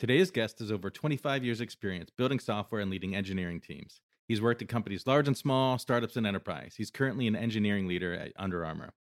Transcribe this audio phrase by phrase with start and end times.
[0.00, 4.00] Today's guest has over 25 years' experience building software and leading engineering teams.
[4.28, 6.72] He's worked at companies large and small, startups and enterprise.
[6.78, 8.94] He's currently an engineering leader at Under Armour.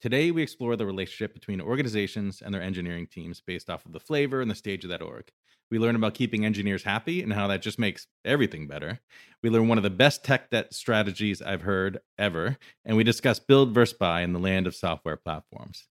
[0.00, 4.00] Today, we explore the relationship between organizations and their engineering teams based off of the
[4.00, 5.30] flavor and the stage of that org.
[5.70, 9.00] We learn about keeping engineers happy and how that just makes everything better.
[9.42, 12.56] We learn one of the best tech debt strategies I've heard ever,
[12.86, 15.88] and we discuss build versus buy in the land of software platforms.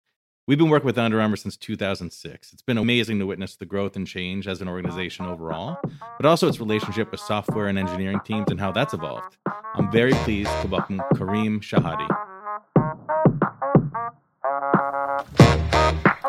[0.48, 2.52] We've been working with Under Armour since 2006.
[2.52, 5.76] It's been amazing to witness the growth and change as an organization overall,
[6.16, 9.38] but also its relationship with software and engineering teams and how that's evolved.
[9.74, 12.06] I'm very pleased to welcome Karim Shehadeh.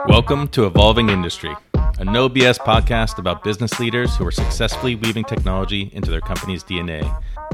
[0.07, 1.55] Welcome to Evolving Industry,
[1.99, 6.63] a no BS podcast about business leaders who are successfully weaving technology into their company's
[6.63, 7.03] DNA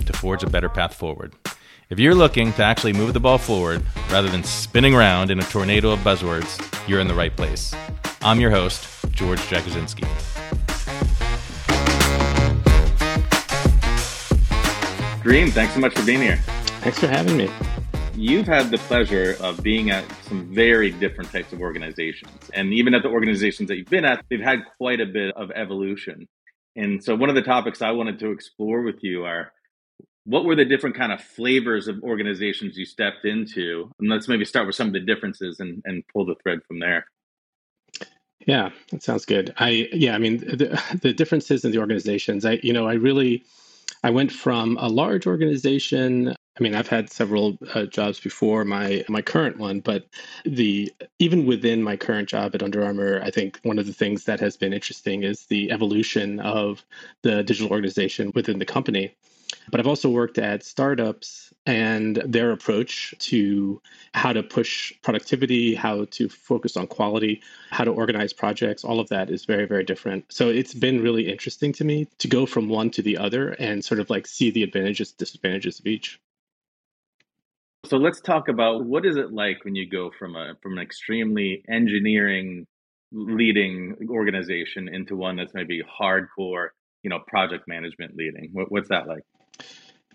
[0.06, 1.36] to forge a better path forward.
[1.90, 5.44] If you're looking to actually move the ball forward rather than spinning around in a
[5.44, 7.76] tornado of buzzwords, you're in the right place.
[8.22, 10.04] I'm your host, George Jagosinski.
[15.24, 16.38] Karim, thanks so much for being here.
[16.82, 17.50] Thanks for having me.
[18.16, 22.50] You've had the pleasure of being at some very different types of organizations.
[22.54, 25.52] And even at the organizations that you've been at, they've had quite a bit of
[25.52, 26.30] evolution.
[26.78, 29.52] And so, one of the topics I wanted to explore with you are
[30.26, 33.92] what were the different kind of flavors of organizations you stepped into?
[34.00, 36.80] And let's maybe start with some of the differences and, and pull the thread from
[36.80, 37.06] there.
[38.46, 39.54] Yeah that sounds good.
[39.58, 43.44] I yeah i mean the, the differences in the organizations i you know i really
[44.04, 49.04] i went from a large organization i mean i've had several uh, jobs before my
[49.08, 50.08] my current one but
[50.46, 54.26] the even within my current job at under armour i think one of the things
[54.26, 56.84] that has been interesting is the evolution of
[57.22, 59.16] the digital organization within the company
[59.70, 63.82] but I've also worked at startups and their approach to
[64.14, 69.10] how to push productivity, how to focus on quality, how to organize projects, all of
[69.10, 70.26] that is very, very different.
[70.32, 73.84] So it's been really interesting to me to go from one to the other and
[73.84, 76.20] sort of like see the advantages, disadvantages of each.
[77.86, 80.80] So let's talk about what is it like when you go from a from an
[80.80, 82.66] extremely engineering
[83.12, 86.70] leading organization into one that's maybe hardcore,
[87.04, 88.50] you know, project management leading.
[88.54, 89.24] What, what's that like?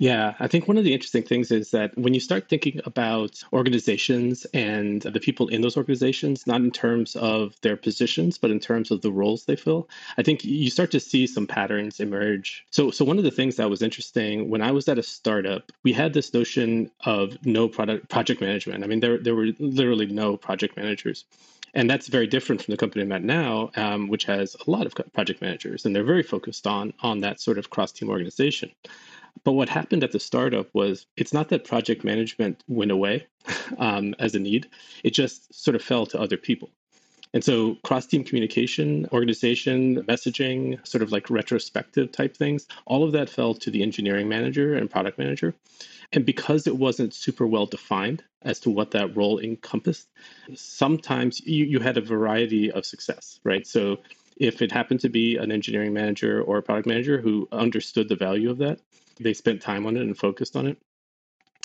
[0.00, 3.42] Yeah, I think one of the interesting things is that when you start thinking about
[3.52, 8.60] organizations and the people in those organizations, not in terms of their positions, but in
[8.60, 12.64] terms of the roles they fill, I think you start to see some patterns emerge.
[12.70, 15.72] So, so one of the things that was interesting when I was at a startup,
[15.82, 18.84] we had this notion of no product project management.
[18.84, 21.24] I mean, there there were literally no project managers.
[21.74, 24.86] And that's very different from the company I'm at now, um, which has a lot
[24.86, 28.70] of project managers, and they're very focused on on that sort of cross team organization.
[29.44, 33.26] But what happened at the startup was it's not that project management went away
[33.78, 34.68] um, as a need,
[35.04, 36.70] it just sort of fell to other people.
[37.34, 43.12] And so cross team communication, organization, messaging, sort of like retrospective type things, all of
[43.12, 45.54] that fell to the engineering manager and product manager.
[46.12, 50.08] And because it wasn't super well defined as to what that role encompassed,
[50.54, 53.66] sometimes you, you had a variety of success, right?
[53.66, 53.98] So
[54.38, 58.16] if it happened to be an engineering manager or a product manager who understood the
[58.16, 58.80] value of that,
[59.18, 60.78] they spent time on it and focused on it.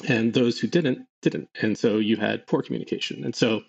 [0.08, 1.50] And those who didn't, didn't.
[1.62, 3.24] And so you had poor communication.
[3.24, 3.62] And so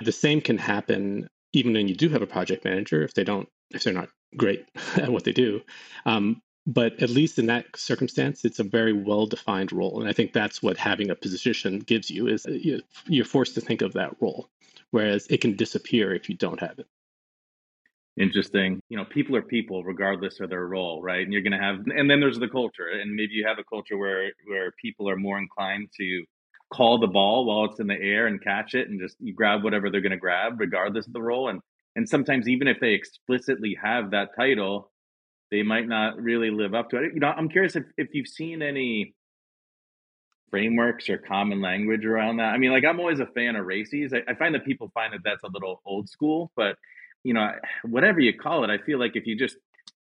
[0.00, 3.48] the same can happen even when you do have a project manager if they don't,
[3.70, 4.66] if they're not great
[4.96, 5.60] at what they do.
[6.06, 10.00] Um, but at least in that circumstance, it's a very well defined role.
[10.00, 13.62] And I think that's what having a position gives you is uh, you're forced to
[13.62, 14.50] think of that role,
[14.90, 16.86] whereas it can disappear if you don't have it
[18.18, 18.80] interesting.
[18.88, 21.22] You know, people are people regardless of their role, right?
[21.22, 23.64] And you're going to have, and then there's the culture, and maybe you have a
[23.64, 26.24] culture where where people are more inclined to
[26.72, 29.64] call the ball while it's in the air and catch it, and just you grab
[29.64, 31.48] whatever they're going to grab, regardless of the role.
[31.48, 31.60] And
[31.96, 34.90] and sometimes even if they explicitly have that title,
[35.50, 37.14] they might not really live up to it.
[37.14, 39.14] You know, I'm curious if if you've seen any
[40.50, 42.54] frameworks or common language around that.
[42.54, 44.14] I mean, like I'm always a fan of RACIs.
[44.14, 46.76] I, I find that people find that that's a little old school, but
[47.24, 47.50] you know,
[47.84, 49.56] whatever you call it, I feel like if you just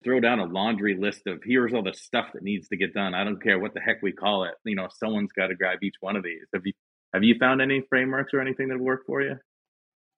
[0.04, 3.13] throw down a laundry list of here's all the stuff that needs to get done.
[3.13, 4.54] I don't care what the heck we call it.
[4.65, 6.45] You know, someone's got to grab each one of these.
[6.54, 6.74] Have you
[7.13, 9.38] have you found any frameworks or anything that work for you?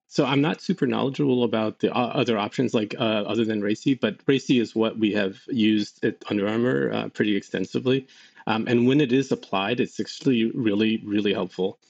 [0.08, 4.24] So I'm not super knowledgeable about the other options like uh, other than RACI, but
[4.26, 8.06] RACI is what we have used at Under Armour uh, pretty extensively.
[8.46, 11.80] Um, and when it is applied, it's actually really, really helpful.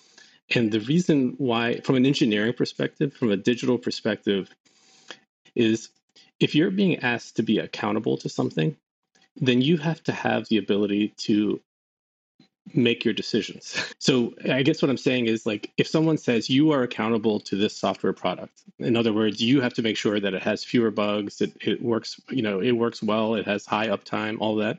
[0.55, 4.49] And the reason why, from an engineering perspective, from a digital perspective,
[5.57, 5.91] is
[6.39, 8.77] if you're being asked to be accountable to something,
[9.37, 11.61] then you have to have the ability to
[12.75, 13.77] make your decisions.
[13.99, 17.57] So I guess what I'm saying is like if someone says you are accountable to
[17.57, 20.93] this software product, in other words, you have to make sure that it has fewer
[20.93, 24.79] bugs, it, it works, you know, it works well, it has high uptime, all that.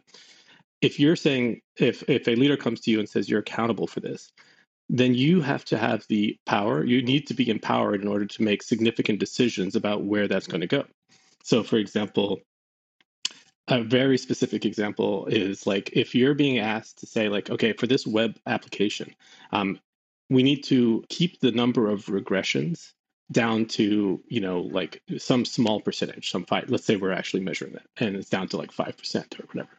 [0.82, 4.00] If you're saying if if a leader comes to you and says you're accountable for
[4.00, 4.32] this,
[4.90, 6.84] then you have to have the power.
[6.84, 10.62] You need to be empowered in order to make significant decisions about where that's going
[10.62, 10.86] to go.
[11.44, 12.40] So, for example,
[13.68, 17.88] a very specific example is like if you're being asked to say like okay for
[17.88, 19.14] this web application
[19.52, 19.80] um,
[20.30, 22.94] we need to keep the number of regressions
[23.32, 27.74] down to you know like some small percentage some five let's say we're actually measuring
[27.74, 29.78] that and it's down to like 5% or whatever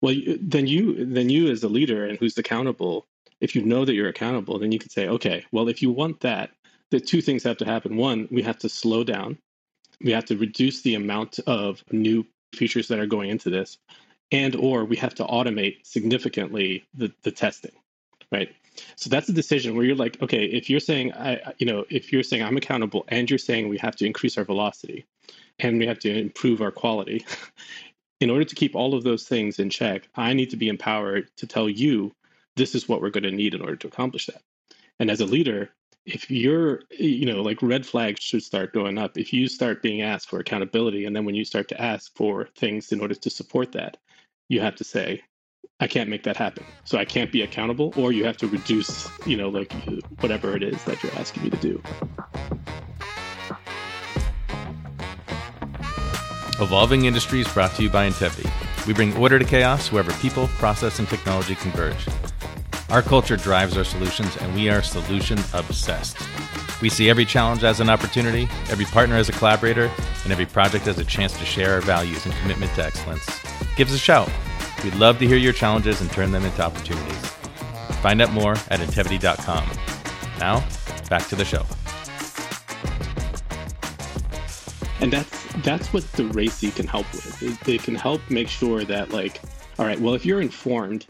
[0.00, 3.06] well then you then you as a leader and who's accountable
[3.42, 6.20] if you know that you're accountable then you can say okay well if you want
[6.20, 6.50] that
[6.92, 7.96] the two things have to happen.
[7.96, 9.38] One we have to slow down.
[10.04, 13.78] We have to reduce the amount of new features that are going into this
[14.30, 17.72] and or we have to automate significantly the, the testing
[18.30, 18.54] right?
[18.96, 22.12] So that's a decision where you're like okay if you're saying i you know if
[22.12, 25.06] you're saying i'm accountable and you're saying we have to increase our velocity
[25.58, 27.24] and we have to improve our quality
[28.20, 31.28] in order to keep all of those things in check i need to be empowered
[31.36, 32.12] to tell you
[32.56, 34.42] this is what we're going to need in order to accomplish that
[34.98, 35.70] and as a leader
[36.04, 40.02] if you're you know like red flags should start going up if you start being
[40.02, 43.30] asked for accountability and then when you start to ask for things in order to
[43.30, 43.96] support that
[44.48, 45.22] you have to say
[45.80, 49.08] i can't make that happen so i can't be accountable or you have to reduce
[49.26, 49.72] you know like
[50.20, 51.82] whatever it is that you're asking me to do
[56.62, 58.48] evolving industries brought to you by Intevity.
[58.86, 62.06] We bring order to chaos wherever people, process, and technology converge.
[62.92, 66.18] Our culture drives our solutions, and we are solution obsessed.
[66.82, 69.90] We see every challenge as an opportunity, every partner as a collaborator,
[70.24, 73.24] and every project as a chance to share our values and commitment to excellence.
[73.76, 74.30] Give us a shout.
[74.84, 77.16] We'd love to hear your challenges and turn them into opportunities.
[78.02, 79.70] Find out more at intevity.com.
[80.38, 80.62] Now,
[81.08, 81.64] back to the show.
[85.00, 87.42] And that's that's what the RACI can help with.
[87.42, 89.40] It, it can help make sure that like,
[89.78, 91.06] all right, well, if you're informed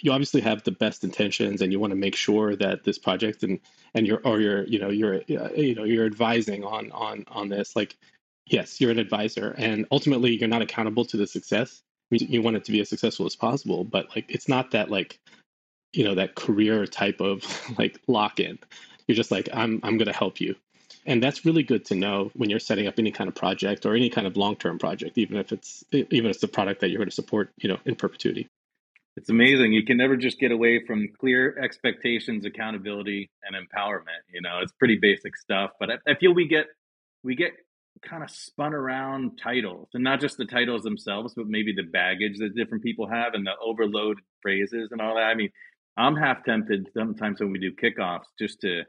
[0.00, 3.42] you obviously have the best intentions and you want to make sure that this project
[3.42, 3.60] and
[3.94, 7.48] and you're or you're you know you're uh, you know you're advising on on on
[7.48, 7.96] this like
[8.46, 11.82] yes you're an advisor and ultimately you're not accountable to the success.
[12.10, 15.18] You want it to be as successful as possible but like it's not that like
[15.92, 17.44] you know that career type of
[17.78, 18.58] like lock in
[19.06, 20.54] you're just like i'm i'm going to help you.
[21.06, 23.94] And that's really good to know when you're setting up any kind of project or
[23.94, 26.98] any kind of long-term project even if it's even if it's a product that you're
[26.98, 28.48] going to support you know in perpetuity
[29.18, 29.72] it's amazing.
[29.72, 34.22] You can never just get away from clear expectations, accountability, and empowerment.
[34.32, 36.66] You know, it's pretty basic stuff, but I, I feel we get
[37.24, 37.50] we get
[38.00, 42.38] kind of spun around titles, and not just the titles themselves, but maybe the baggage
[42.38, 45.22] that different people have and the overloaded phrases and all that.
[45.24, 45.50] I mean,
[45.96, 48.84] I'm half tempted sometimes when we do kickoffs just to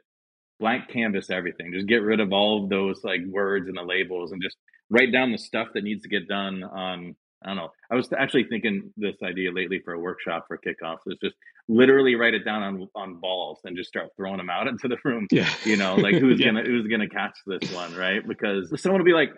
[0.59, 4.31] blank canvas everything, just get rid of all of those like words and the labels,
[4.31, 4.57] and just
[4.91, 7.69] write down the stuff that needs to get done on I don't know.
[7.89, 11.35] I was actually thinking this idea lately for a workshop for kickoffs is just
[11.69, 14.97] literally write it down on on balls and just start throwing them out into the
[15.05, 15.27] room.
[15.31, 15.49] Yeah.
[15.63, 16.47] You know, like who's yeah.
[16.47, 18.25] gonna who's gonna catch this one, right?
[18.27, 19.31] Because someone will be like,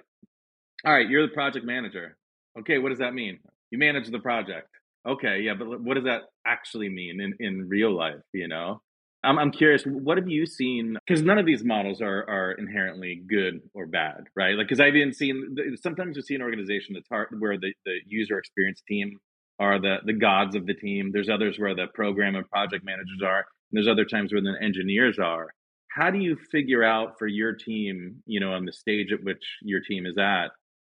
[0.86, 2.18] "All right, you're the project manager.
[2.60, 3.40] Okay, what does that mean?
[3.70, 4.68] You manage the project.
[5.08, 8.22] Okay, yeah, but what does that actually mean in in real life?
[8.34, 8.82] You know,
[9.24, 10.98] I'm, I'm curious, what have you seen?
[11.06, 14.56] Because none of these models are, are inherently good or bad, right?
[14.56, 17.98] Like, because I've even seen, sometimes you see an organization that's hard, where the, the
[18.08, 19.18] user experience team
[19.60, 21.12] are the, the gods of the team.
[21.14, 23.40] There's others where the program and project managers are.
[23.40, 25.50] And there's other times where the engineers are.
[25.90, 29.44] How do you figure out for your team, you know, on the stage at which
[29.62, 30.48] your team is at,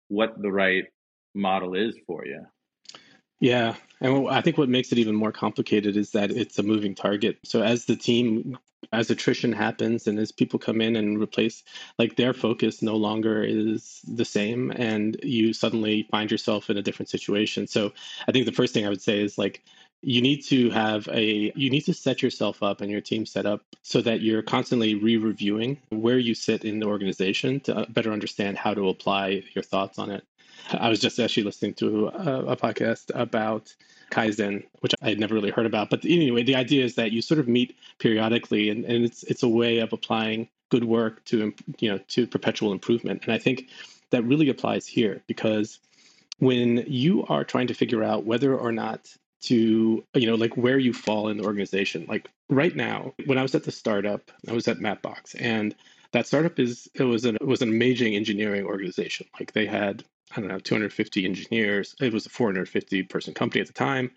[0.09, 0.85] what the right
[1.35, 2.45] model is for you?
[3.40, 3.75] Yeah.
[4.00, 7.38] And I think what makes it even more complicated is that it's a moving target.
[7.44, 8.59] So as the team,
[8.92, 11.62] as attrition happens and as people come in and replace,
[11.99, 16.82] like their focus no longer is the same and you suddenly find yourself in a
[16.82, 17.66] different situation.
[17.66, 17.92] So
[18.26, 19.62] I think the first thing I would say is like,
[20.02, 23.44] you need to have a you need to set yourself up and your team set
[23.44, 28.11] up so that you're constantly re-reviewing where you sit in the organization to uh, better
[28.11, 30.25] understand how to apply your thoughts on it
[30.73, 33.75] I was just actually listening to a, a, podcast about
[34.11, 35.90] Kaizen, which I had never really heard about.
[35.90, 39.43] But anyway, the idea is that you sort of meet periodically, and, and it's it's
[39.43, 43.25] a way of applying good work to you know to perpetual improvement.
[43.25, 43.69] And I think
[44.11, 45.79] that really applies here because
[46.38, 50.79] when you are trying to figure out whether or not to you know like where
[50.79, 54.52] you fall in the organization like right now when i was at the startup i
[54.52, 55.75] was at mapbox and
[56.12, 60.05] that startup is it was an it was an amazing engineering organization like they had
[60.37, 61.94] I don't know, 250 engineers.
[62.00, 64.10] It was a 450 person company at the time,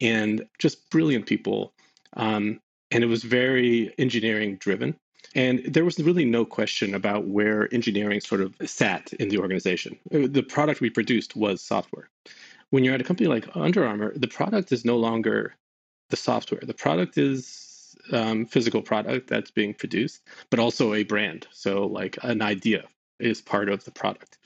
[0.00, 1.72] and just brilliant people.
[2.14, 2.60] Um,
[2.90, 4.96] and it was very engineering driven.
[5.34, 9.98] And there was really no question about where engineering sort of sat in the organization.
[10.12, 12.08] Uh, the product we produced was software.
[12.70, 15.54] When you're at a company like Under Armour, the product is no longer
[16.10, 16.62] the software.
[16.62, 17.68] The product is
[18.12, 21.46] um, physical product that's being produced, but also a brand.
[21.50, 22.84] So like an idea
[23.18, 24.37] is part of the product.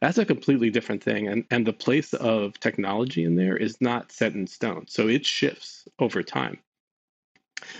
[0.00, 1.28] That's a completely different thing.
[1.28, 4.86] And, and the place of technology in there is not set in stone.
[4.88, 6.58] So it shifts over time.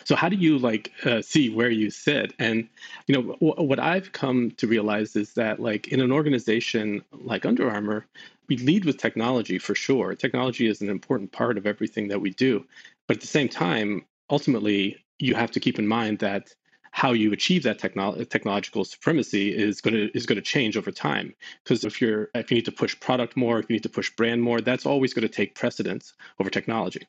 [0.05, 2.33] So how do you like uh, see where you sit?
[2.39, 2.69] And
[3.07, 7.45] you know w- what I've come to realize is that like in an organization like
[7.45, 8.07] Under Armour,
[8.49, 10.15] we lead with technology for sure.
[10.15, 12.65] Technology is an important part of everything that we do,
[13.07, 16.55] but at the same time, ultimately, you have to keep in mind that
[16.97, 20.91] how you achieve that technolo- technological supremacy is going to is going to change over
[20.91, 21.35] time.
[21.63, 24.11] Because if you're if you need to push product more if you need to push
[24.17, 27.07] brand more that's always going to take precedence over technology.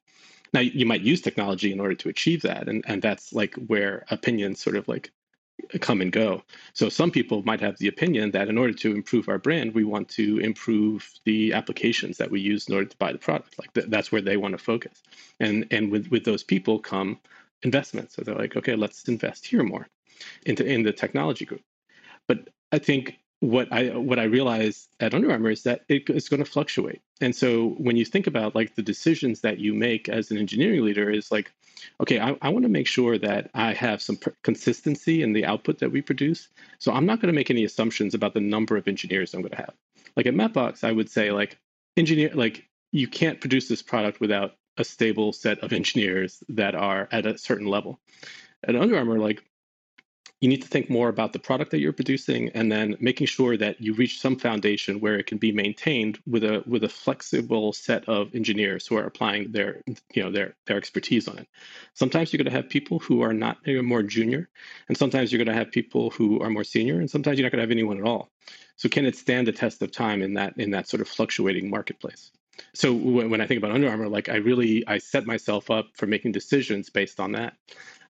[0.54, 4.06] Now you might use technology in order to achieve that and and that's like where
[4.12, 5.10] opinions sort of like
[5.80, 6.44] come and go.
[6.74, 9.86] So some people might have the opinion that in order to improve our brand we
[9.86, 13.58] want to improve the applications that we use in order to buy the product.
[13.58, 15.02] Like th- that's where they want to focus.
[15.40, 17.20] And and with with those people come
[17.64, 18.12] investment.
[18.12, 19.88] So they're like, okay, let's invest here more
[20.46, 21.62] into in the technology group.
[22.28, 26.30] But I think what I what I realize at Under Armour is that it, it's
[26.30, 27.02] going to fluctuate.
[27.22, 30.84] And so when you think about like the decisions that you make as an engineering
[30.84, 31.52] leader is like,
[32.02, 35.80] okay, I, I want to make sure that I have some consistency in the output
[35.80, 36.48] that we produce.
[36.80, 39.52] So I'm not going to make any assumptions about the number of engineers I'm going
[39.52, 39.74] to have.
[40.16, 41.60] Like at Mapbox, I would say like
[41.96, 47.08] engineer like you can't produce this product without a stable set of engineers that are
[47.12, 48.00] at a certain level.
[48.64, 49.44] At Under Armour, like
[50.40, 53.58] you need to think more about the product that you're producing and then making sure
[53.58, 57.74] that you reach some foundation where it can be maintained with a with a flexible
[57.74, 59.82] set of engineers who are applying their
[60.14, 61.48] you know their their expertise on it.
[61.94, 64.48] Sometimes you're going to have people who are not more junior
[64.88, 67.52] and sometimes you're going to have people who are more senior and sometimes you're not
[67.52, 68.30] going to have anyone at all.
[68.76, 71.70] So can it stand the test of time in that in that sort of fluctuating
[71.70, 72.32] marketplace
[72.74, 76.08] so when I think about Under Armour, like I really I set myself up for
[76.08, 77.56] making decisions based on that.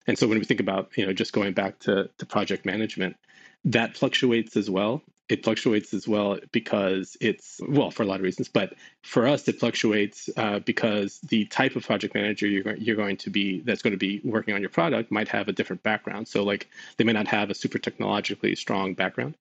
[0.07, 3.17] And so when we think about you know just going back to to project management,
[3.65, 5.03] that fluctuates as well.
[5.29, 9.45] It fluctuates as well because it's well for a lot of reasons but for us
[9.49, 13.81] it fluctuates uh, because the type of project manager you're, you're going to be that's
[13.81, 16.29] going to be working on your product might have a different background.
[16.29, 19.35] So like they may not have a super technologically strong background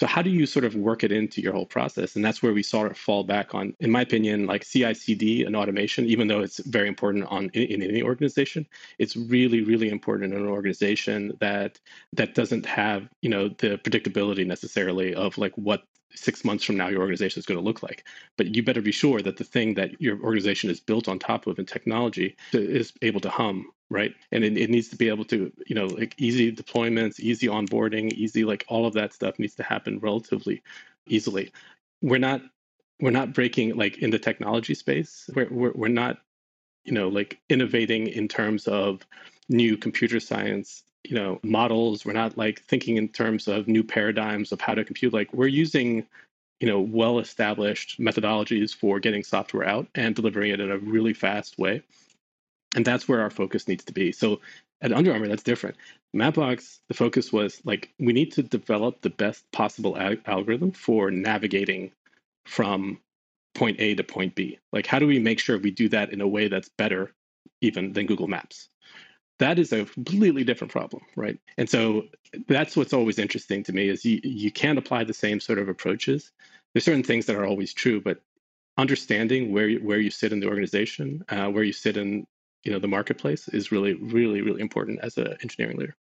[0.00, 2.54] so how do you sort of work it into your whole process and that's where
[2.54, 6.26] we sort of fall back on in my opinion like ci cd and automation even
[6.26, 8.66] though it's very important on in, in any organization
[8.98, 11.78] it's really really important in an organization that
[12.14, 15.82] that doesn't have you know the predictability necessarily of like what
[16.14, 18.04] six months from now your organization is going to look like.
[18.36, 21.46] But you better be sure that the thing that your organization is built on top
[21.46, 24.14] of in technology is able to hum, right?
[24.32, 28.12] And it, it needs to be able to, you know, like easy deployments, easy onboarding,
[28.12, 30.62] easy like all of that stuff needs to happen relatively
[31.06, 31.52] easily.
[32.00, 32.42] We're not
[33.00, 35.28] we're not breaking like in the technology space.
[35.34, 36.18] We're we're, we're not,
[36.84, 39.06] you know, like innovating in terms of
[39.48, 44.52] new computer science you know models we're not like thinking in terms of new paradigms
[44.52, 46.06] of how to compute like we're using
[46.60, 51.14] you know well established methodologies for getting software out and delivering it in a really
[51.14, 51.82] fast way
[52.74, 54.12] and that's where our focus needs to be.
[54.12, 54.40] So
[54.80, 55.76] at under armour that's different.
[56.14, 61.10] Mapbox the focus was like we need to develop the best possible ag- algorithm for
[61.10, 61.92] navigating
[62.46, 62.98] from
[63.54, 64.58] point a to point b.
[64.72, 67.12] Like how do we make sure we do that in a way that's better
[67.60, 68.68] even than google maps?
[69.38, 71.38] That is a completely different problem right?
[71.58, 72.04] And so
[72.48, 75.68] that's what's always interesting to me is you, you can't apply the same sort of
[75.68, 76.30] approaches.
[76.72, 78.20] There's certain things that are always true but
[78.78, 82.26] understanding where you, where you sit in the organization uh, where you sit in
[82.64, 85.96] you know the marketplace is really really really important as an engineering leader.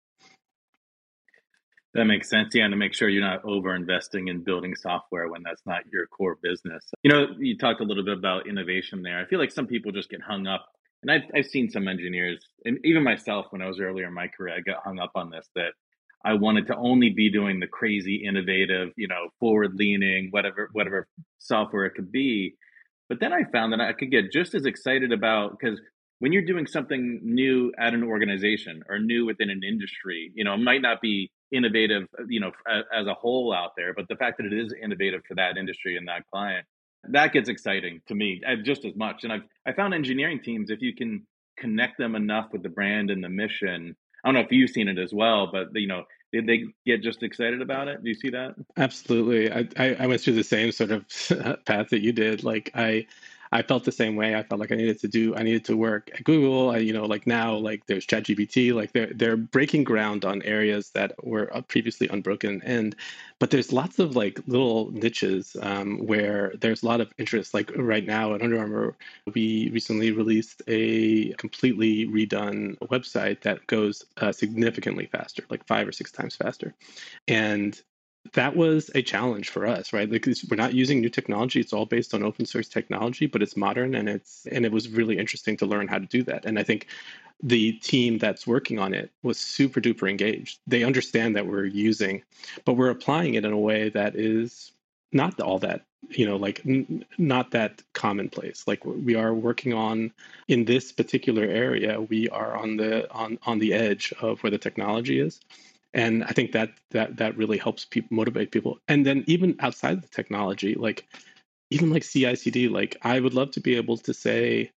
[1.94, 5.28] That makes sense yeah and to make sure you're not over investing in building software
[5.28, 6.84] when that's not your core business.
[7.02, 9.18] You know you talked a little bit about innovation there.
[9.18, 10.66] I feel like some people just get hung up
[11.02, 14.28] and I've, I've seen some engineers and even myself when I was earlier in my
[14.28, 15.72] career, I got hung up on this that
[16.24, 21.06] I wanted to only be doing the crazy innovative, you know, forward leaning, whatever, whatever
[21.38, 22.56] software it could be.
[23.08, 25.80] But then I found that I could get just as excited about because
[26.20, 30.54] when you're doing something new at an organization or new within an industry, you know,
[30.54, 34.38] it might not be innovative, you know, as a whole out there, but the fact
[34.38, 36.66] that it is innovative for that industry and that client
[37.04, 39.24] that gets exciting to me uh, just as much.
[39.24, 41.26] And I've I found engineering teams if you can
[41.58, 43.96] connect them enough with the brand and the mission.
[44.24, 47.02] I don't know if you've seen it as well, but you know did they get
[47.02, 48.02] just excited about it?
[48.02, 48.54] Do you see that?
[48.76, 49.50] Absolutely.
[49.50, 51.06] I, I, I went through the same sort of
[51.64, 52.44] path that you did.
[52.44, 53.06] Like I
[53.52, 54.34] I felt the same way.
[54.34, 56.70] I felt like I needed to do, I needed to work at Google.
[56.70, 60.90] I, you know, like now, like there's ChatGPT, like they're they're breaking ground on areas
[60.90, 62.60] that were uh, previously unbroken.
[62.64, 62.94] And
[63.38, 67.54] but there's lots of like little niches um, where there's a lot of interest.
[67.54, 68.96] Like right now at Under Armour,
[69.34, 75.92] we recently released a completely redone website that goes uh, significantly faster, like five or
[75.92, 76.74] six times faster.
[77.26, 77.80] And
[78.34, 80.08] that was a challenge for us, right?
[80.08, 83.56] Because we're not using new technology; it's all based on open source technology, but it's
[83.56, 86.44] modern and it's and it was really interesting to learn how to do that.
[86.44, 86.86] And I think
[87.42, 90.58] the team that's working on it was super duper engaged.
[90.66, 92.22] They understand that we're using,
[92.64, 94.72] but we're applying it in a way that is
[95.12, 100.12] not all that you know like n- not that commonplace like we are working on
[100.46, 104.58] in this particular area we are on the on on the edge of where the
[104.58, 105.40] technology is
[105.94, 110.02] and i think that that that really helps people motivate people and then even outside
[110.02, 111.06] the technology like
[111.70, 114.70] even like CI/CD, like I would love to be able to say,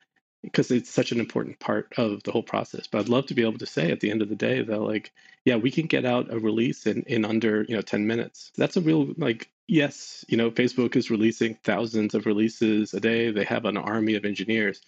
[0.43, 2.87] because it's such an important part of the whole process.
[2.87, 4.81] But I'd love to be able to say at the end of the day that,
[4.81, 5.13] like,
[5.45, 8.53] yeah, we can get out a release in in under you know ten minutes.
[8.57, 13.31] That's a real like yes, you know, Facebook is releasing thousands of releases a day.
[13.31, 14.81] They have an army of engineers,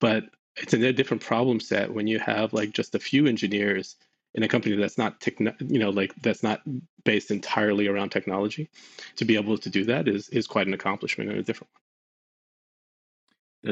[0.00, 0.24] but
[0.56, 3.96] it's a different problem set when you have like just a few engineers
[4.36, 6.60] in a company that's not techno, you know like that's not
[7.04, 8.70] based entirely around technology
[9.16, 11.80] to be able to do that is is quite an accomplishment and a different one.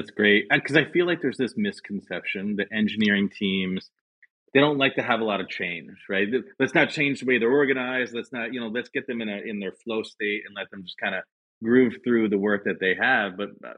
[0.00, 0.46] That's great.
[0.50, 3.90] Because i feel like there's this misconception that engineering teams
[4.54, 6.28] they don't like to have a lot of change right?
[6.58, 8.14] Let's not change the way they're organized.
[8.14, 10.70] Let's not you know let's get them in a in their flow state and let
[10.70, 11.22] them just kind of
[11.62, 13.36] groove through the work that they have.
[13.36, 13.74] But uh,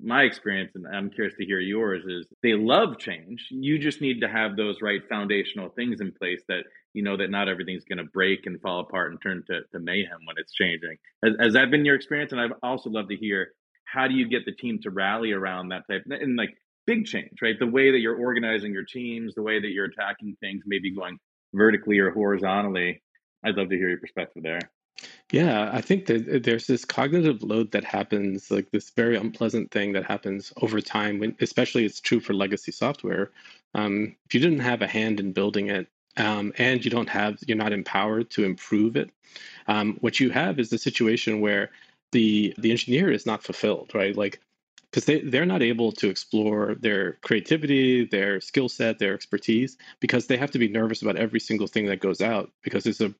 [0.00, 3.46] my experience, and I'm curious to hear yours, is they love change.
[3.50, 7.30] You just need to have those right foundational things in place that you know that
[7.30, 10.52] not everything's going to break and fall apart and turn to, to mayhem when it's
[10.52, 10.96] changing.
[11.24, 12.32] Has, has that been your experience?
[12.32, 13.48] And I've also love to hear
[13.84, 16.54] how do you get the team to rally around that type and like
[16.86, 17.58] big change, right?
[17.58, 21.18] The way that you're organizing your teams, the way that you're attacking things, maybe going
[21.52, 23.02] vertically or horizontally.
[23.44, 24.60] I'd love to hear your perspective there.
[25.32, 29.70] Yeah, I think that uh, there's this cognitive load that happens, like this very unpleasant
[29.70, 31.18] thing that happens over time.
[31.20, 33.32] When, especially, it's true for legacy software.
[33.74, 37.38] Um, if you didn't have a hand in building it, um, and you don't have,
[37.46, 39.10] you're not empowered to improve it.
[39.68, 41.70] Um, what you have is the situation where
[42.12, 44.16] the the engineer is not fulfilled, right?
[44.16, 44.40] Like
[44.90, 50.26] because they, they're not able to explore their creativity, their skill set, their expertise, because
[50.26, 53.14] they have to be nervous about every single thing that goes out because it's a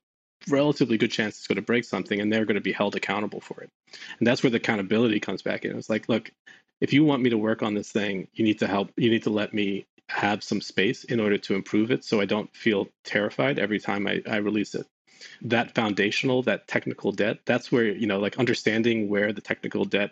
[0.49, 3.41] relatively good chance it's going to break something and they're going to be held accountable
[3.41, 3.69] for it.
[4.19, 5.77] And that's where the accountability comes back in.
[5.77, 6.31] It's like, look,
[6.81, 9.23] if you want me to work on this thing, you need to help, you need
[9.23, 12.89] to let me have some space in order to improve it so I don't feel
[13.03, 14.85] terrified every time I, I release it.
[15.41, 20.11] That foundational, that technical debt, that's where, you know, like understanding where the technical debt,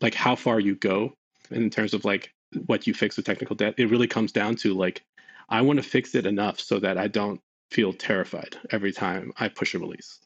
[0.00, 1.14] like how far you go
[1.50, 2.30] in terms of like
[2.66, 5.02] what you fix with technical debt, it really comes down to like,
[5.48, 9.48] I want to fix it enough so that I don't feel terrified every time I
[9.48, 10.18] push a release.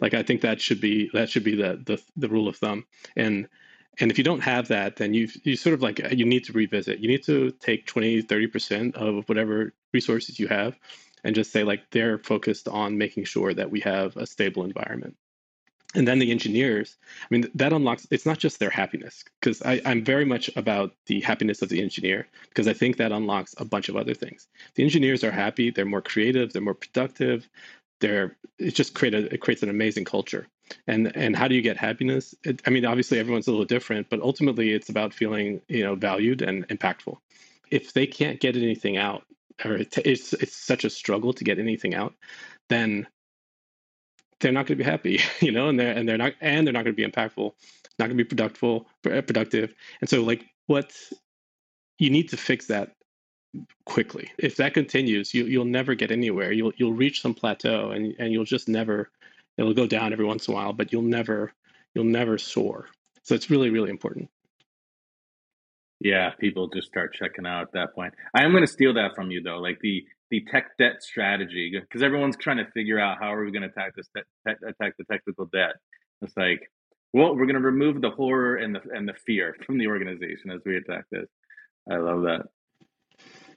[0.00, 2.84] Like I think that should be that should be the the, the rule of thumb.
[3.16, 3.48] And
[4.00, 6.44] and if you don't have that, then you you sort of like uh, you need
[6.44, 6.98] to revisit.
[6.98, 10.76] You need to take 20, 30% of whatever resources you have
[11.22, 15.16] and just say like they're focused on making sure that we have a stable environment
[15.94, 20.04] and then the engineers i mean that unlocks it's not just their happiness because i'm
[20.04, 23.88] very much about the happiness of the engineer because i think that unlocks a bunch
[23.88, 24.48] of other things.
[24.74, 27.48] The engineers are happy they're more creative they're more productive
[28.00, 30.46] they're it just create a, it creates an amazing culture.
[30.86, 32.34] And and how do you get happiness?
[32.44, 35.94] It, i mean obviously everyone's a little different but ultimately it's about feeling you know
[35.94, 37.16] valued and impactful.
[37.70, 39.24] If they can't get anything out
[39.64, 42.14] or it's it's such a struggle to get anything out
[42.68, 43.06] then
[44.44, 46.72] they're not going to be happy, you know, and they're and they're not and they're
[46.72, 47.52] not going to be impactful,
[47.98, 49.74] not going to be productive, uh, productive.
[50.00, 50.92] And so, like, what
[51.98, 52.94] you need to fix that
[53.86, 54.30] quickly.
[54.38, 56.52] If that continues, you you'll never get anywhere.
[56.52, 59.10] You'll you'll reach some plateau, and and you'll just never.
[59.56, 61.52] It'll go down every once in a while, but you'll never
[61.94, 62.88] you'll never soar.
[63.22, 64.28] So it's really really important.
[66.04, 68.12] Yeah, people just start checking out at that point.
[68.34, 69.56] I am going to steal that from you though.
[69.56, 73.50] Like the the tech debt strategy because everyone's trying to figure out how are we
[73.50, 75.76] going to attack this te- attack the technical debt.
[76.20, 76.70] It's like,
[77.14, 80.50] well, we're going to remove the horror and the and the fear from the organization
[80.50, 81.26] as we attack this.
[81.90, 82.48] I love that.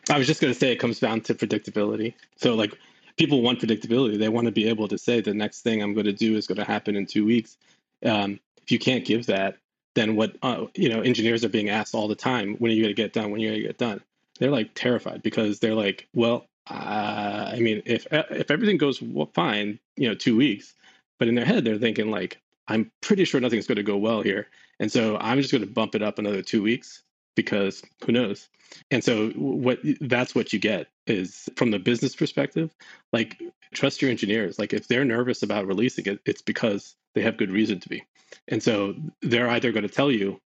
[0.10, 2.14] I was just going to say it comes down to predictability.
[2.38, 2.74] So like
[3.18, 4.18] people want predictability.
[4.18, 6.48] They want to be able to say the next thing I'm going to do is
[6.48, 7.58] going to happen in two weeks.
[8.06, 9.58] Um, if you can't give that,
[9.98, 12.84] then what uh, you know engineers are being asked all the time: when are you
[12.84, 13.32] going to get done?
[13.32, 14.02] When are you going to get done?
[14.40, 19.02] They're like terrified because they're like, well, uh, I mean, if if everything goes
[19.34, 20.76] fine, you know, two weeks,
[21.18, 24.22] but in their head they're thinking like, I'm pretty sure nothing's going to go well
[24.22, 24.48] here,
[24.80, 27.02] and so I'm just going to bump it up another two weeks
[27.36, 28.50] because who knows.
[28.92, 32.76] And so what that's what you get is from the business perspective,
[33.14, 33.42] like
[33.74, 34.60] trust your engineers.
[34.60, 38.04] Like if they're nervous about releasing it, it's because they have good reason to be.
[38.48, 40.40] And so they're either going to tell you,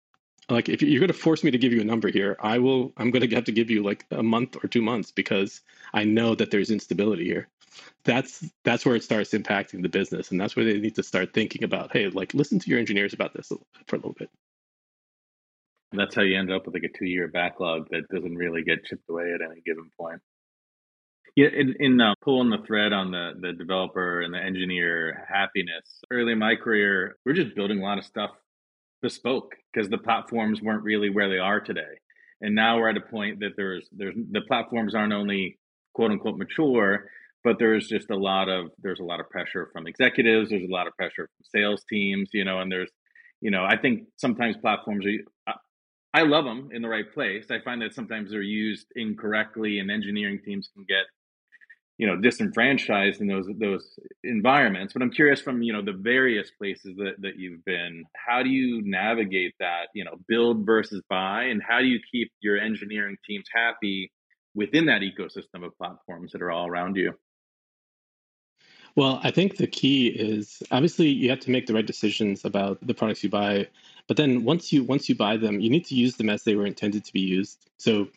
[0.49, 2.93] like if you're going to force me to give you a number here, I will.
[2.97, 5.61] I'm going to have to give you like a month or two months because
[5.93, 7.49] I know that there's instability here.
[8.05, 11.35] That's that's where it starts impacting the business, and that's where they need to start
[11.35, 13.53] thinking about, hey, like listen to your engineers about this
[13.87, 14.31] for a little bit.
[15.93, 18.85] That's how you end up with like a two year backlog that doesn't really get
[18.85, 20.21] chipped away at any given point.
[21.39, 26.01] Yeah, in, in uh, pulling the thread on the the developer and the engineer happiness.
[26.11, 28.31] Early in my career, we are just building a lot of stuff
[29.03, 32.01] bespoke because the platforms weren't really where they are today.
[32.41, 35.61] And now we're at a point that there's there's the platforms aren't only
[35.95, 37.09] quote unquote mature,
[37.45, 40.51] but there's just a lot of there's a lot of pressure from executives.
[40.51, 42.91] There's a lot of pressure from sales teams, you know, and there's
[43.41, 45.55] you know I think sometimes platforms are.
[46.13, 47.45] I love them in the right place.
[47.49, 51.05] I find that sometimes they're used incorrectly, and engineering teams can get
[51.99, 54.93] you know disenfranchised in those those environments.
[54.93, 58.49] But i'm curious from you know the various places that, that you've been how do
[58.49, 61.45] you navigate that you know build versus buy?
[61.45, 64.11] And how do you keep your engineering teams happy
[64.55, 67.13] within that ecosystem of platforms that are all around you?
[68.95, 72.79] Well i think the key is obviously you have to make the right decisions about
[72.87, 73.67] the products you buy.
[74.07, 76.55] But then once you once you buy them you need to use them as they
[76.55, 77.69] were intended to be used.
[77.77, 78.09] So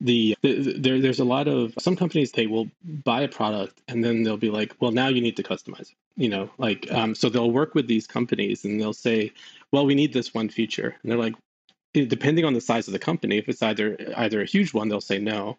[0.00, 4.04] the, the, there there's a lot of some companies they will buy a product and
[4.04, 7.14] then they'll be like well now you need to customize it you know like um,
[7.14, 9.32] so they'll work with these companies and they'll say
[9.72, 10.96] well we need this one feature.
[11.02, 11.34] And they're like
[11.92, 15.00] depending on the size of the company if it's either either a huge one they'll
[15.00, 15.58] say no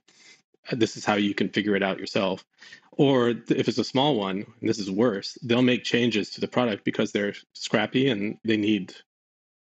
[0.71, 2.45] this is how you can figure it out yourself.
[2.91, 6.47] Or if it's a small one and this is worse they'll make changes to the
[6.47, 8.93] product because they're scrappy and they need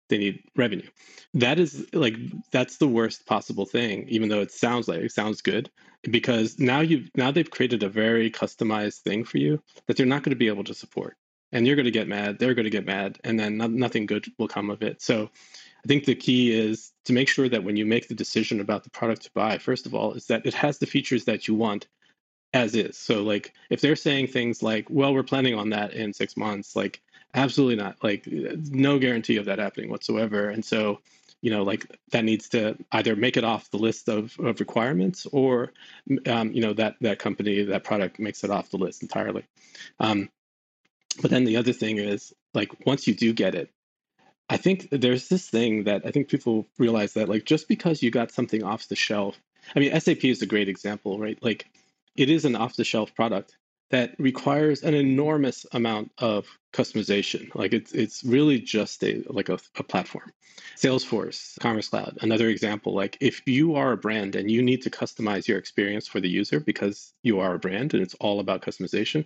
[0.09, 0.87] they need revenue.
[1.33, 2.15] That is like
[2.51, 5.69] that's the worst possible thing even though it sounds like it sounds good
[6.09, 10.23] because now you've now they've created a very customized thing for you that they're not
[10.23, 11.17] going to be able to support.
[11.53, 14.05] And you're going to get mad they're going to get mad and then no, nothing
[14.05, 15.01] good will come of it.
[15.01, 15.29] So
[15.83, 18.83] i think the key is to make sure that when you make the decision about
[18.83, 21.55] the product to buy first of all is that it has the features that you
[21.55, 21.87] want
[22.53, 22.97] as is.
[22.97, 26.75] So like if they're saying things like well we're planning on that in six months
[26.75, 27.01] like
[27.33, 28.03] absolutely not.
[28.03, 30.49] Like no guarantee of that happening whatsoever.
[30.49, 30.99] And so
[31.41, 35.27] you know like that needs to either make it off the list of, of requirements
[35.31, 35.71] or
[36.25, 39.45] um, you know that that company that product makes it off the list entirely.
[39.99, 40.29] Um,
[41.21, 43.71] but then the other thing is like once you do get it
[44.49, 48.11] i think there's this thing that i think people realize that like just because you
[48.11, 49.37] got something off the shelf
[49.75, 51.37] i mean sap is a great example right?
[51.41, 51.67] Like
[52.15, 53.57] it is an off the shelf product
[53.89, 57.53] that requires an enormous amount of customization.
[57.55, 60.31] Like it's it's really just a like a, a, platform.
[60.75, 62.93] Salesforce, Commerce Cloud, another example.
[62.93, 66.29] Like if you are a brand and you need to customize your experience for the
[66.29, 69.25] user because you are a brand and it's all about customization,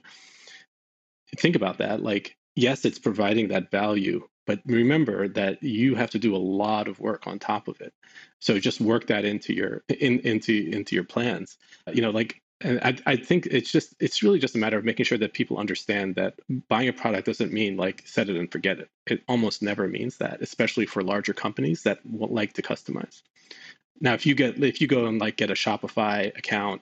[1.38, 2.04] think about that.
[2.04, 6.88] Like yes, it's providing that value, but remember that you have to do a lot
[6.88, 7.94] of work on top of it.
[8.40, 11.58] So just work that into your in, into into your plans.
[11.92, 14.86] You know, like and I, I think it's just it's really just a matter of
[14.86, 16.36] making sure that people understand that
[16.70, 18.90] buying a product doesn't mean like set it and forget it.
[19.08, 23.22] It almost never means that especially for larger companies that like to customize.
[24.00, 26.82] Now if you get if you go and like get a shopify account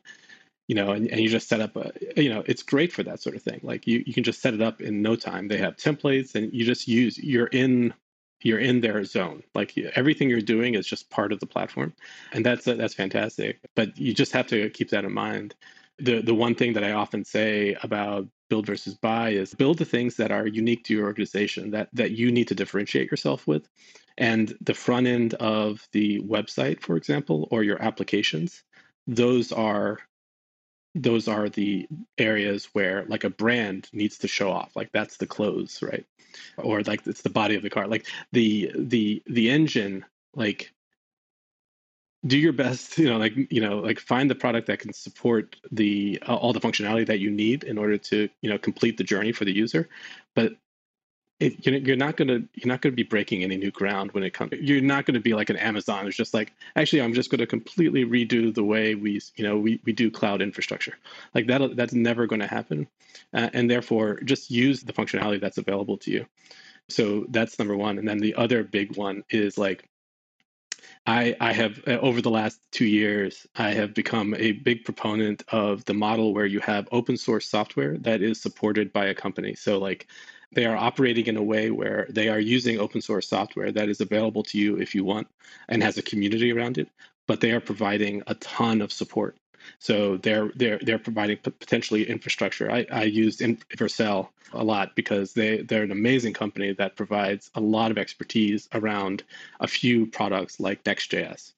[0.68, 3.22] you know and, and you just set up a you know it's great for that
[3.22, 3.60] sort of thing.
[3.64, 5.48] Like you, you can just set it up in no time.
[5.48, 7.94] They have templates and you just use you're in
[8.42, 9.44] you're in their zone.
[9.54, 11.94] Like everything you're doing is just part of the platform
[12.34, 15.56] and that's that's fantastic but you just have to keep that in mind.
[16.00, 19.86] The the one thing that i often say about build versus buy is build the
[19.86, 23.68] things that are unique to your organization that that you need to differentiate yourself with
[24.18, 28.64] and the front end of the website for example or your applications
[29.08, 30.00] those are
[30.96, 35.28] those are the areas where like a brand needs to show off like that's the
[35.28, 36.06] clothes right?
[36.58, 37.88] Or like it's the body of the car.
[37.88, 40.74] Like the the the engine like
[42.26, 45.56] do your best you know like you know like find the product that can support
[45.72, 49.04] the uh, all the functionality that you need in order to you know complete the
[49.04, 49.90] journey for the user.
[50.36, 50.54] But
[51.40, 54.34] it, you're not going to you're not to be breaking any new ground when it
[54.34, 57.30] comes you're not going to be like an amazon it's just like actually i'm just
[57.30, 60.98] going to completely redo the way we you know we, we do cloud infrastructure.
[61.34, 62.88] Like that that's never going to happen.
[63.34, 66.26] Uh, and therefore just use the functionality that's available to you.
[66.90, 67.98] So that's number one.
[68.00, 69.88] And then the other big one is like
[71.06, 75.44] I, I have uh, over the last two years, I have become a big proponent
[75.50, 79.56] of the model where you have open source software that is supported by a company.
[79.56, 80.08] So like
[80.52, 84.02] they are operating in a way where they are using open source software that is
[84.02, 85.28] available to you if you want
[85.68, 86.90] and has a community around it,
[87.28, 89.38] but they are providing a ton of support.
[89.78, 92.72] So they're they're they're providing potentially infrastructure.
[92.72, 97.62] I, I used Vercel a lot because they they're an amazing company that provides a
[97.62, 99.24] lot of expertise around
[99.60, 101.52] a few products like Next.js.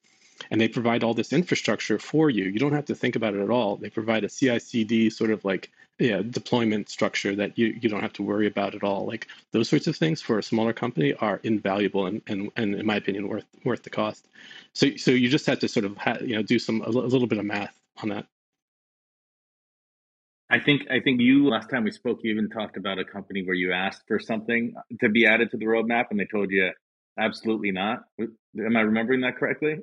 [0.50, 2.46] And they provide all this infrastructure for you.
[2.46, 3.76] You don't have to think about it at all.
[3.76, 5.70] They provide a CI/CD sort of like
[6.02, 9.06] yeah, deployment structure that you, you don't have to worry about at all.
[9.06, 12.86] Like those sorts of things for a smaller company are invaluable and, and, and in
[12.86, 14.28] my opinion worth worth the cost.
[14.74, 17.06] So so you just have to sort of ha- you know do some a, l-
[17.06, 18.26] a little bit of math on that.
[20.50, 23.44] I think I think you last time we spoke, you even talked about a company
[23.44, 26.72] where you asked for something to be added to the roadmap, and they told you
[27.18, 28.04] absolutely not.
[28.20, 29.78] Am I remembering that correctly?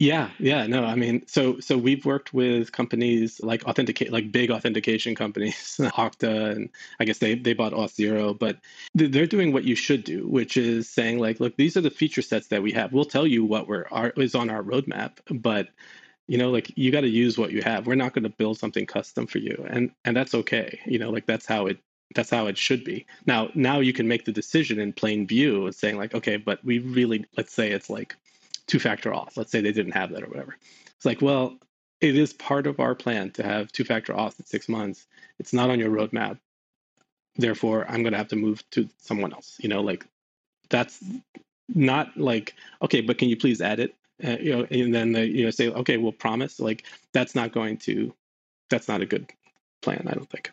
[0.00, 4.48] Yeah, yeah, no, I mean, so so we've worked with companies like authenticate, like big
[4.48, 8.58] authentication companies, Okta, and I guess they they bought Auth0, but
[8.94, 12.22] they're doing what you should do, which is saying like, look, these are the feature
[12.22, 12.92] sets that we have.
[12.92, 15.70] We'll tell you what we're our, is on our roadmap, but
[16.28, 17.86] you know, like you got to use what you have.
[17.86, 20.80] We're not going to build something custom for you, and and that's okay.
[20.86, 21.78] You know, like that's how it
[22.14, 23.06] that's how it should be.
[23.26, 26.78] Now now you can make the decision in plain view saying like, okay, but we
[26.78, 28.16] really let's say it's like
[28.68, 29.36] two factor auth.
[29.36, 30.56] Let's say they didn't have that or whatever.
[30.94, 31.58] It's like, well,
[32.00, 35.06] it is part of our plan to have two factor auth in six months.
[35.40, 36.38] It's not on your roadmap.
[37.36, 39.56] Therefore, I'm going to have to move to someone else.
[39.58, 40.06] You know, like
[40.70, 41.02] that's
[41.68, 43.94] not like, okay, but can you please add it?
[44.22, 46.60] Uh, you know, and then the, you know say, okay, we'll promise.
[46.60, 48.12] Like that's not going to,
[48.70, 49.30] that's not a good
[49.82, 50.06] plan.
[50.08, 50.52] I don't think.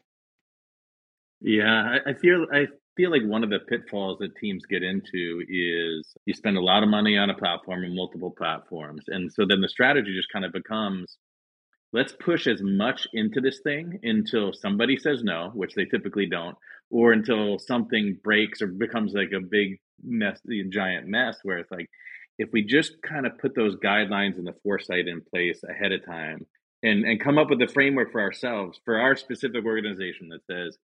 [1.42, 5.42] Yeah, I, I feel I feel like one of the pitfalls that teams get into
[5.50, 9.04] is you spend a lot of money on a platform and multiple platforms.
[9.08, 11.18] And so then the strategy just kind of becomes
[11.96, 16.58] let's push as much into this thing until somebody says no, which they typically don't,
[16.90, 21.72] or until something breaks or becomes like a big mess, a giant mess where it's
[21.72, 21.90] like,
[22.38, 26.06] if we just kind of put those guidelines and the foresight in place ahead of
[26.06, 26.46] time
[26.84, 30.78] and, and come up with a framework for ourselves, for our specific organization that says,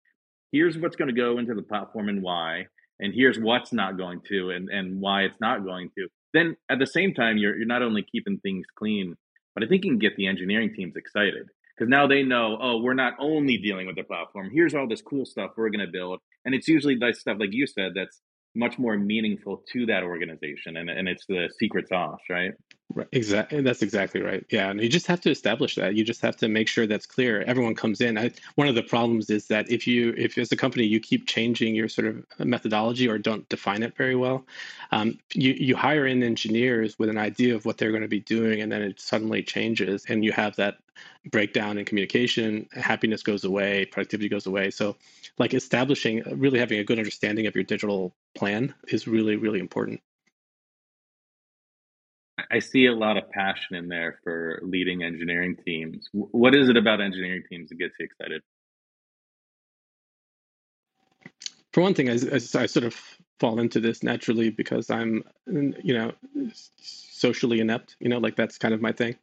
[0.53, 2.67] here's what's going to go into the platform and why,
[3.01, 6.09] and here's what's not going to and, and why it's not going to.
[6.35, 9.17] Then at the same time, you're, you're not only keeping things clean,
[9.55, 12.81] but I think you can get the engineering teams excited because now they know, oh,
[12.81, 14.51] we're not only dealing with the platform.
[14.53, 16.21] Here's all this cool stuff we're going to build.
[16.45, 18.21] And it's usually that stuff, like you said, that's
[18.59, 20.77] much more meaningful to that organization.
[20.77, 22.53] And, and it's the secret sauce, right?
[22.95, 23.07] Right.
[23.13, 23.61] Exactly.
[23.61, 24.45] That's exactly right.
[24.51, 24.71] Yeah.
[24.71, 25.95] And you just have to establish that.
[25.95, 27.43] You just have to make sure that's clear.
[27.43, 28.17] Everyone comes in.
[28.17, 31.27] I, one of the problems is that if you, if as a company you keep
[31.27, 34.47] changing your sort of methodology or don't define it very well,
[34.91, 38.21] um, you you hire in engineers with an idea of what they're going to be
[38.21, 40.79] doing, and then it suddenly changes, and you have that
[41.31, 42.69] breakdown in communication.
[42.73, 43.85] Happiness goes away.
[43.87, 44.71] Productivity goes away.
[44.71, 44.97] So,
[45.39, 50.01] like establishing, really having a good understanding of your digital plan is really really important.
[52.51, 56.09] I see a lot of passion in there for leading engineering teams.
[56.13, 58.43] What is it about engineering teams that gets you excited?
[61.73, 62.95] For one thing, I, I, I sort of
[63.39, 66.13] fall into this naturally because I'm, you know,
[67.19, 67.97] socially inept.
[68.01, 69.17] You know, like that's kind of my thing.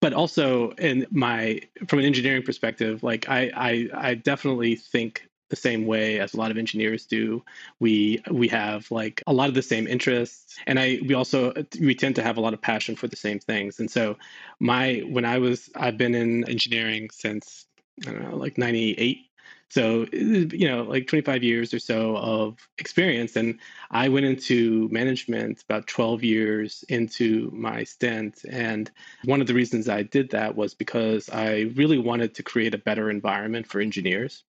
[0.00, 5.56] But also, in my from an engineering perspective, like I, I, I definitely think the
[5.56, 7.44] same way as a lot of engineers do.
[7.80, 11.94] We we have like a lot of the same interests, and I we also we
[11.94, 13.78] tend to have a lot of passion for the same things.
[13.78, 14.16] And so,
[14.60, 17.66] my when I was I've been in engineering since
[18.06, 19.25] I don't know like '98.
[19.68, 23.58] So you know like 25 years or so of experience, and
[23.90, 28.44] I went into management about 12 years into my stint.
[28.48, 28.90] And
[29.24, 32.78] one of the reasons I did that was because I really wanted to create a
[32.78, 34.44] better environment for engineers.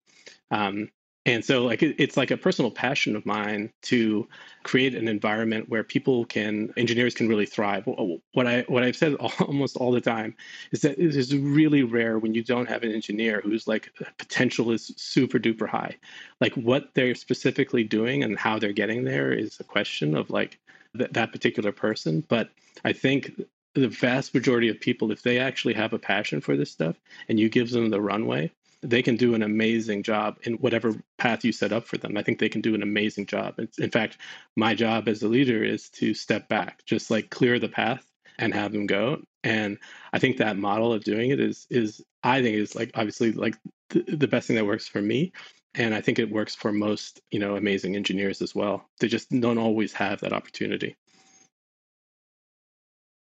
[0.51, 0.89] Um,
[1.27, 4.27] and so like it, it's like a personal passion of mine to
[4.63, 7.83] create an environment where people can engineers can really thrive.
[7.85, 10.35] What i what i've said almost all the time
[10.71, 14.71] is that it is really rare when you don't have an engineer whose like potential
[14.71, 15.97] is super duper high.
[16.39, 20.57] Like what they're specifically doing and how they're getting there is a question of like
[20.97, 22.23] th- that particular person.
[22.27, 22.49] But
[22.85, 23.41] i think
[23.73, 26.95] the vast majority of people if they actually have a passion for this stuff
[27.29, 31.43] and you give them the runway they can do an amazing job in whatever path
[31.43, 32.17] you set up for them.
[32.17, 33.55] I think they can do an amazing job.
[33.79, 34.17] In fact,
[34.55, 38.05] my job as a leader is to step back, just like clear the path
[38.37, 39.21] and have them go.
[39.43, 39.77] And
[40.13, 43.55] I think that model of doing it is is I think is like obviously like
[43.89, 45.31] the, the best thing that works for me.
[45.73, 48.89] And I think it works for most, you know, amazing engineers as well.
[48.99, 50.95] They just don't always have that opportunity.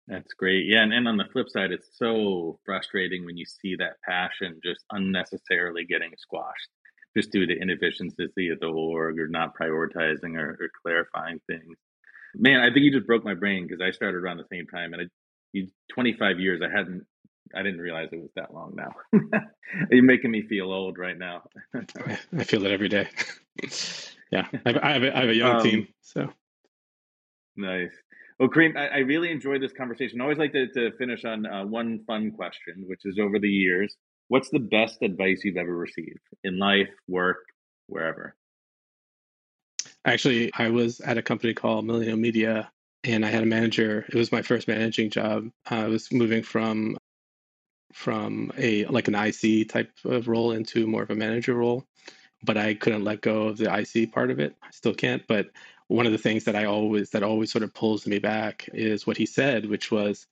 [0.09, 0.66] That's great.
[0.66, 4.61] Yeah, and, and on the flip side, it's so frustrating when you see that passion
[4.64, 6.69] just unnecessarily getting squashed
[7.16, 11.77] just due to inefficiency of the org or not prioritizing or, or clarifying things.
[12.35, 14.92] Man, I think you just broke my brain because I started around the same time,
[14.92, 15.05] and I,
[15.53, 16.61] you, 25 years.
[16.62, 17.07] I hadn't,
[17.55, 18.92] I didn't realize it was that long now.
[19.90, 21.45] You're making me feel old right now.
[21.75, 23.09] I feel it every day.
[24.31, 26.29] yeah, I have, I have, a, I have a young um, team, so
[27.57, 27.92] nice.
[28.38, 30.20] Well, Karim, I, I, really enjoyed this conversation.
[30.20, 33.49] I always like to, to finish on uh, one fun question, which is over the
[33.49, 33.96] years,
[34.29, 37.38] what's the best advice you've ever received in life, work,
[37.87, 38.37] wherever?
[40.05, 42.70] Actually, I was at a company called Millennial Media
[43.05, 44.05] and I had a manager.
[44.09, 45.49] It was my first managing job.
[45.66, 46.99] I was moving from
[47.92, 51.87] from a like an IC type of role into more of a manager role,
[52.44, 54.55] but I couldn't let go of the IC part of it.
[54.62, 55.46] I still can't, but
[55.88, 59.07] one of the things that I always that always sort of pulls me back is
[59.07, 60.27] what he said, which was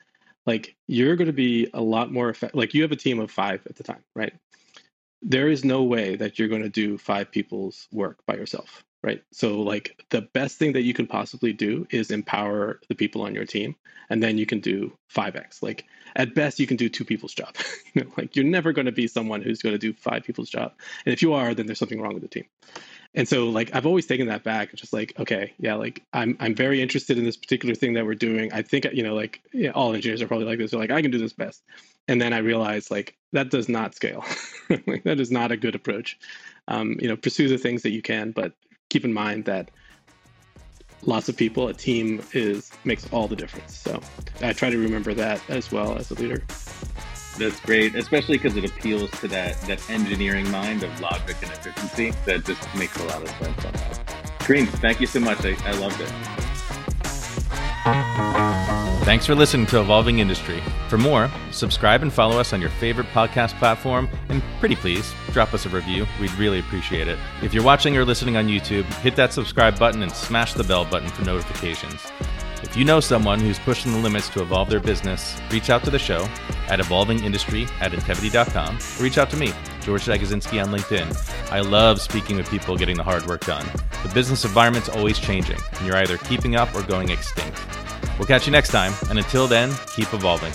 [0.46, 2.58] like you're going to be a lot more effective.
[2.58, 4.34] Like you have a team of five at the time, right?
[5.22, 9.22] There is no way that you're going to do five people's work by yourself, right?
[9.32, 13.34] So like the best thing that you can possibly do is empower the people on
[13.34, 13.76] your team,
[14.10, 15.62] and then you can do five x.
[15.62, 15.84] Like
[16.16, 17.56] at best, you can do two people's job.
[17.94, 20.50] you know, like you're never going to be someone who's going to do five people's
[20.50, 20.72] job,
[21.06, 22.44] and if you are, then there's something wrong with the team
[23.14, 24.74] and so like i've always taken that back.
[24.74, 28.14] Just like okay yeah like i'm i'm very interested in this particular thing that we're
[28.14, 28.52] doing.
[28.52, 30.70] I think you know like yeah, all engineers are probably like this.
[30.70, 31.62] They're like i can do this best.
[32.08, 34.24] And then i realized like that does not scale.
[34.86, 36.18] Like, that is not a good approach.
[36.68, 38.52] Um, you know pursue the things that you can but
[38.88, 39.70] keep in mind that
[41.02, 43.76] lots of people a team is makes all the difference.
[43.76, 44.00] So
[44.40, 46.42] i try to remember that as well as a leader
[47.36, 52.12] that's great, especially because it appeals to that that engineering mind of logic and efficiency.
[52.26, 54.38] That just makes a lot of sense on that.
[54.40, 55.44] Karim, thank you so much.
[55.44, 56.12] I, I loved it.
[59.04, 60.62] Thanks for listening to Evolving Industry.
[60.88, 65.52] For more, subscribe and follow us on your favorite podcast platform, and pretty please drop
[65.52, 66.06] us a review.
[66.18, 67.18] We'd really appreciate it.
[67.42, 70.86] If you're watching or listening on YouTube, hit that subscribe button and smash the bell
[70.86, 72.00] button for notifications.
[72.64, 75.90] If you know someone who's pushing the limits to evolve their business, reach out to
[75.90, 76.24] the show
[76.68, 81.52] at evolvingindustry at intevity.com or reach out to me, George Jagodzinski on LinkedIn.
[81.52, 83.66] I love speaking with people getting the hard work done.
[84.02, 87.60] The business environment's always changing, and you're either keeping up or going extinct.
[88.18, 90.52] We'll catch you next time, and until then, keep evolving.